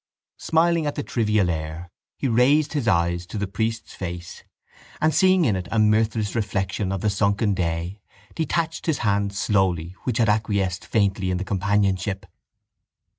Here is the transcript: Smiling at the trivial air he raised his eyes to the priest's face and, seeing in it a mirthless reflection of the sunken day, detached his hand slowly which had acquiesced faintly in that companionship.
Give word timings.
Smiling 0.39 0.87
at 0.87 0.95
the 0.95 1.03
trivial 1.03 1.51
air 1.51 1.91
he 2.17 2.27
raised 2.27 2.73
his 2.73 2.87
eyes 2.87 3.27
to 3.27 3.37
the 3.37 3.45
priest's 3.45 3.93
face 3.93 4.43
and, 4.99 5.13
seeing 5.13 5.45
in 5.45 5.55
it 5.55 5.67
a 5.69 5.77
mirthless 5.77 6.33
reflection 6.33 6.91
of 6.91 7.01
the 7.01 7.09
sunken 7.11 7.53
day, 7.53 8.01
detached 8.33 8.87
his 8.87 8.97
hand 9.05 9.31
slowly 9.31 9.95
which 10.05 10.17
had 10.17 10.27
acquiesced 10.27 10.87
faintly 10.87 11.29
in 11.29 11.37
that 11.37 11.45
companionship. 11.45 12.25